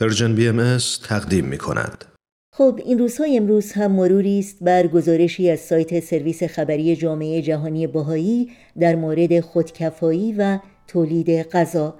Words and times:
Persian 0.00 0.34
BM 0.34 0.78
تقدیم 1.08 1.44
می 1.44 1.58
کند. 1.58 2.04
خب 2.56 2.80
این 2.84 2.98
روزهای 2.98 3.36
امروز 3.36 3.72
هم 3.72 3.92
مروری 3.92 4.38
است 4.38 4.56
بر 4.60 4.86
گزارشی 4.86 5.50
از 5.50 5.60
سایت 5.60 6.00
سرویس 6.00 6.42
خبری 6.42 6.96
جامعه 6.96 7.42
جهانی 7.42 7.86
بهائی 7.86 8.50
در 8.80 8.94
مورد 8.94 9.40
خودکفایی 9.40 10.32
و 10.32 10.58
تولید 10.88 11.30
غذا 11.30 11.94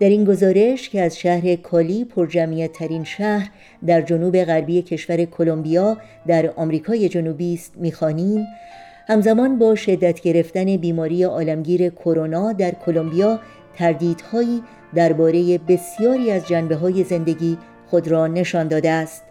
در 0.00 0.08
این 0.08 0.24
گزارش 0.24 0.88
که 0.88 1.02
از 1.02 1.18
شهر 1.18 1.56
کالی 1.56 2.04
پرجمعیت 2.04 2.72
ترین 2.72 3.04
شهر 3.04 3.50
در 3.86 4.02
جنوب 4.02 4.44
غربی 4.44 4.82
کشور 4.82 5.24
کلمبیا 5.24 5.96
در 6.26 6.52
آمریکای 6.56 7.08
جنوبی 7.08 7.54
است 7.54 7.72
می‌خوانیم 7.76 8.46
همزمان 9.08 9.58
با 9.58 9.74
شدت 9.74 10.20
گرفتن 10.20 10.76
بیماری 10.76 11.22
عالمگیر 11.22 11.88
کرونا 11.88 12.52
در 12.52 12.70
کلمبیا 12.70 13.40
تردیدهایی 13.76 14.62
درباره 14.94 15.58
بسیاری 15.58 16.30
از 16.30 16.48
جنبه 16.48 16.76
های 16.76 17.04
زندگی 17.04 17.58
خود 17.90 18.08
را 18.08 18.26
نشان 18.26 18.68
داده 18.68 18.90
است. 18.90 19.22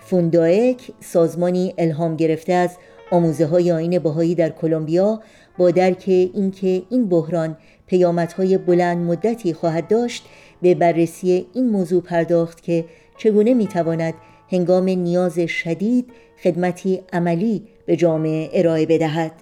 فوندایک 0.00 0.92
سازمانی 1.00 1.74
الهام 1.78 2.16
گرفته 2.16 2.52
از 2.52 2.76
آموزه 3.10 3.46
های 3.46 3.72
آین 3.72 3.98
باهایی 3.98 4.34
در 4.34 4.48
کلمبیا 4.50 5.20
با 5.58 5.70
درک 5.70 6.04
اینکه 6.06 6.82
این 6.90 7.08
بحران 7.08 7.56
پیامدهای 7.86 8.58
بلند 8.58 8.98
مدتی 8.98 9.52
خواهد 9.52 9.88
داشت 9.88 10.24
به 10.62 10.74
بررسی 10.74 11.46
این 11.54 11.70
موضوع 11.70 12.02
پرداخت 12.02 12.62
که 12.62 12.84
چگونه 13.18 13.54
می‌تواند 13.54 14.14
هنگام 14.50 14.84
نیاز 14.84 15.38
شدید 15.38 16.10
خدمتی 16.42 17.02
عملی 17.12 17.62
به 17.86 17.96
جامعه 17.96 18.50
ارائه 18.52 18.86
بدهد. 18.86 19.32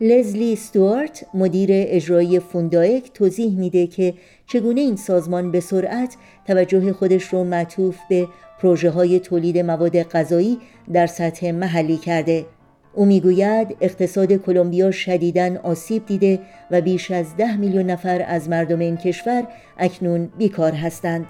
لزلی 0.00 0.56
ستوارت 0.56 1.26
مدیر 1.34 1.70
اجرایی 1.72 2.40
فوندایک 2.40 3.12
توضیح 3.12 3.58
میده 3.58 3.86
که 3.86 4.14
چگونه 4.46 4.80
این 4.80 4.96
سازمان 4.96 5.50
به 5.50 5.60
سرعت 5.60 6.16
توجه 6.46 6.92
خودش 6.92 7.24
رو 7.24 7.44
معطوف 7.44 7.96
به 8.08 8.28
پروژه 8.62 8.90
های 8.90 9.20
تولید 9.20 9.58
مواد 9.58 10.02
غذایی 10.02 10.58
در 10.92 11.06
سطح 11.06 11.50
محلی 11.50 11.96
کرده. 11.96 12.46
او 12.94 13.04
می‌گوید 13.04 13.76
اقتصاد 13.80 14.32
کلمبیا 14.32 14.90
شدیداً 14.90 15.56
آسیب 15.62 16.06
دیده 16.06 16.40
و 16.70 16.80
بیش 16.80 17.10
از 17.10 17.36
ده 17.36 17.56
میلیون 17.56 17.90
نفر 17.90 18.24
از 18.28 18.48
مردم 18.48 18.78
این 18.78 18.96
کشور 18.96 19.46
اکنون 19.78 20.30
بیکار 20.38 20.72
هستند. 20.72 21.26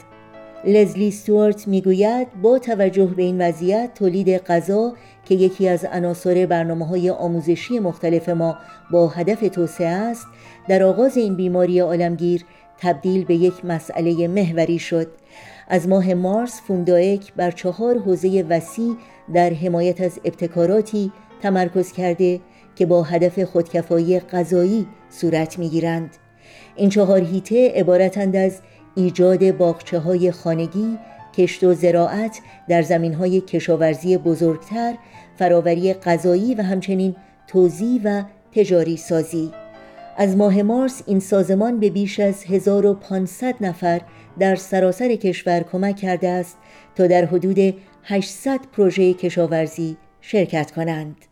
لزلی 0.65 1.11
ستوارت 1.11 1.69
می‌گوید 1.69 2.29
با 2.43 2.59
توجه 2.59 3.07
به 3.07 3.23
این 3.23 3.41
وضعیت 3.41 3.95
تولید 3.95 4.39
غذا 4.39 4.95
که 5.29 5.35
یکی 5.35 5.69
از 5.69 5.85
عناصر 5.85 6.47
برنامه 6.47 6.87
های 6.87 7.11
آموزشی 7.11 7.79
مختلف 7.79 8.29
ما 8.29 8.59
با 8.91 9.09
هدف 9.09 9.41
توسعه 9.41 9.89
است 9.89 10.27
در 10.69 10.83
آغاز 10.83 11.17
این 11.17 11.37
بیماری 11.37 11.81
عالمگیر 11.81 12.45
تبدیل 12.79 13.25
به 13.25 13.35
یک 13.35 13.65
مسئله 13.65 14.29
محوری 14.29 14.79
شد. 14.79 15.07
از 15.69 15.89
ماه 15.89 16.15
مارس 16.15 16.61
فوندایک 16.61 17.33
بر 17.35 17.51
چهار 17.51 17.99
حوزه 17.99 18.45
وسیع 18.49 18.97
در 19.35 19.51
حمایت 19.51 20.01
از 20.01 20.21
ابتکاراتی 20.25 21.13
تمرکز 21.43 21.93
کرده 21.93 22.41
که 22.77 22.87
با 22.87 23.03
هدف 23.03 23.43
خودکفایی 23.43 24.21
غذایی 24.21 24.87
صورت 25.11 25.59
می‌گیرند. 25.59 26.11
این 26.77 26.91
چهار 26.91 27.21
هیته 27.21 27.73
عبارتند 27.77 28.37
از 28.37 28.61
ایجاد 28.95 29.57
باغچه 29.57 29.99
های 29.99 30.31
خانگی 30.33 30.99
کشت 31.37 31.65
و 31.65 31.75
زراعت 31.75 32.41
در 32.69 32.83
زمین 32.83 33.15
های 33.15 33.41
کشاورزی 33.41 34.19
بزرگتر 34.19 34.95
فراوری 35.39 35.95
غذایی 35.95 36.55
و 36.55 36.63
همچنین 36.63 37.17
توزیع 37.47 38.01
و 38.05 38.23
تجاری 38.53 38.97
سازی. 38.97 39.53
از 40.17 40.37
ماه 40.37 40.63
مارس 40.63 41.03
این 41.07 41.21
سازمان 41.21 41.81
به 41.81 41.91
بیش 41.91 42.21
از 42.21 42.45
1500 42.45 43.55
نفر 43.61 44.01
در 44.39 44.57
سراسر 44.57 45.15
کشور 45.15 45.61
کمک 45.61 45.97
کرده 45.97 46.29
است 46.29 46.57
تا 46.97 47.07
در 47.07 47.25
حدود 47.25 47.75
800 48.05 48.61
پروژه 48.73 49.15
کشاورزی 49.15 49.97
شرکت 50.21 50.71
کنند. 50.71 51.28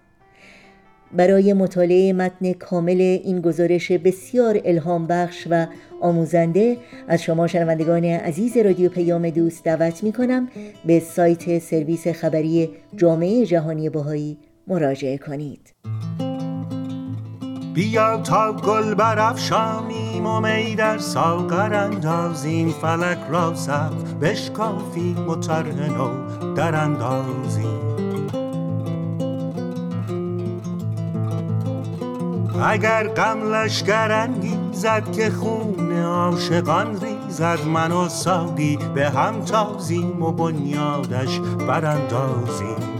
برای 1.12 1.52
مطالعه 1.52 2.12
متن 2.12 2.52
کامل 2.52 3.00
این 3.00 3.40
گزارش 3.40 3.92
بسیار 3.92 4.60
الهام 4.64 5.06
بخش 5.06 5.46
و 5.50 5.66
آموزنده 6.00 6.76
از 7.08 7.22
شما 7.22 7.46
شنوندگان 7.46 8.04
عزیز 8.04 8.56
رادیو 8.56 8.88
پیام 8.88 9.30
دوست 9.30 9.64
دعوت 9.64 10.02
می 10.02 10.12
کنم 10.12 10.48
به 10.84 11.00
سایت 11.00 11.58
سرویس 11.58 12.08
خبری 12.08 12.70
جامعه 12.96 13.46
جهانی 13.46 13.90
باهایی 13.90 14.38
مراجعه 14.66 15.18
کنید. 15.18 15.74
بیا 17.74 18.16
تا 18.16 18.52
گل 18.52 18.94
برافشانیم 18.94 20.26
و 20.26 20.40
می 20.40 20.74
در 20.74 20.98
ساغر 20.98 21.74
اندازیم 21.74 22.68
فلک 22.68 23.18
را 23.30 23.54
سقف 23.54 24.12
بشکافیم 24.12 25.28
و 25.28 25.36
طرح 25.36 25.90
نو 25.90 26.54
در 26.54 26.74
اندازیم. 26.74 27.85
اگر 32.62 33.08
غم 33.08 33.54
لشگر 33.54 34.28
زد 34.72 35.12
که 35.12 35.30
خون 35.30 35.92
عاشقان 35.92 37.00
ریزد 37.00 37.58
من 37.66 37.92
و 37.92 38.08
ساقی 38.08 38.78
به 38.94 39.10
هم 39.10 39.40
تازیم 39.40 40.22
و 40.22 40.32
بنیادش 40.32 41.40
براندازیم. 41.68 42.95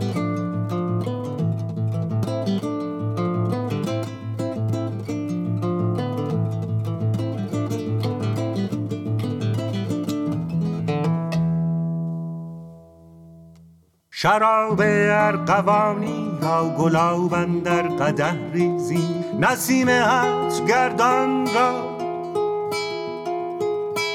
شراب 14.18 14.80
ارقوانی 14.80 16.38
یا 16.42 16.68
گلاب 16.78 17.62
در 17.62 17.82
قده 17.82 18.52
ریزی 18.52 19.24
نسیم 19.40 19.88
هست 19.88 20.66
گردان 20.66 21.46
را. 21.54 21.96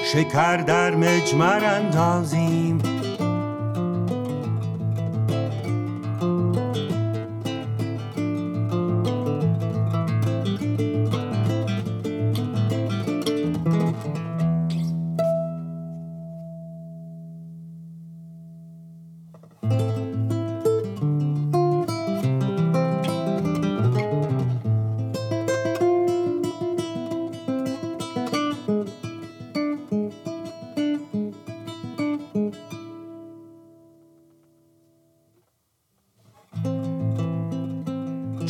شکر 0.04 0.58
در 0.58 0.96
مجمر 0.96 1.66
اندازیم 1.66 3.01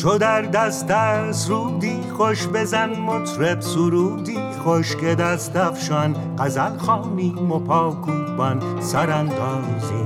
چو 0.02 0.18
در 0.18 0.42
دست 0.42 0.92
از 0.92 1.50
رودی 1.50 2.02
خوش 2.18 2.48
بزن 2.48 2.90
مطرب 2.90 3.62
سرودی. 3.62 4.38
خوش 4.64 4.96
که 4.96 5.16
دست 5.16 5.56
افشان 5.56 6.16
غزل 6.38 6.78
خانیم 6.78 7.52
و 7.52 7.60
پاکوبان 7.60 8.82
سراندازی 8.82 10.06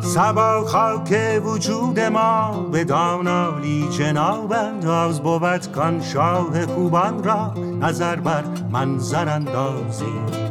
سبا 0.00 0.64
خاک 0.66 1.40
وجود 1.44 2.00
ما 2.00 2.52
به 2.72 2.84
دانالی 2.84 3.88
جناب 3.88 4.52
انداز 4.52 5.20
بود 5.20 5.72
کان 5.72 6.02
شاه 6.02 6.66
خوبان 6.66 7.24
را 7.24 7.54
نظر 7.80 8.16
بر 8.16 8.44
منظر 8.72 9.28
اندازی 9.28 10.44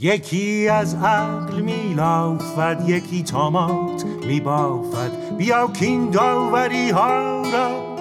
یکی 0.00 0.68
از 0.68 0.94
عقل 0.94 1.60
میلافد 1.60 2.84
یکی 2.88 3.22
تامات 3.22 4.04
میبافد. 4.04 5.36
بیا 5.36 5.66
کین 5.66 6.10
داوری 6.10 6.90
ها 6.90 7.42
را. 7.52 7.96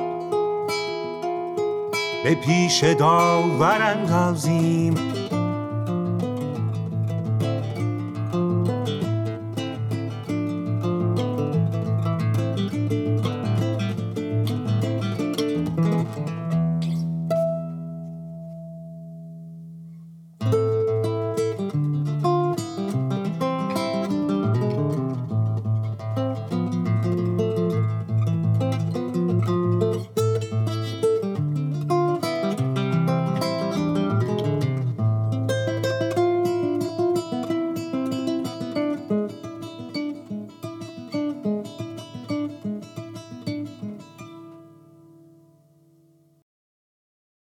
به 2.23 2.35
پیش 2.35 2.83
داور 2.83 3.81
اندازیم 3.81 4.95